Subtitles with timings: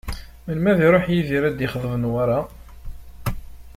[0.45, 2.39] Melmi ara iruḥ Yidir ad d-ixḍeb Newwara?